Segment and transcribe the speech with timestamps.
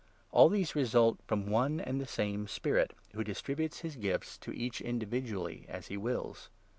[0.31, 4.49] All n these result from one and the same Spirit, who distributes his gifts to
[4.51, 6.49] each individually as he wills.